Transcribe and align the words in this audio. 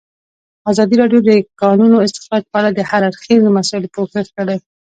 ازادي 0.71 0.95
راډیو 1.01 1.19
د 1.23 1.29
د 1.29 1.31
کانونو 1.61 2.03
استخراج 2.05 2.43
په 2.51 2.55
اړه 2.59 2.69
د 2.73 2.79
هر 2.89 3.01
اړخیزو 3.09 3.55
مسایلو 3.57 3.93
پوښښ 3.95 4.27
کړی. 4.37 4.57